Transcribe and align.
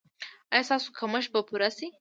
ایا 0.53 0.65
ستاسو 0.67 0.89
کمښت 0.99 1.29
به 1.33 1.41
پوره 1.47 1.69
شي؟ 1.77 1.87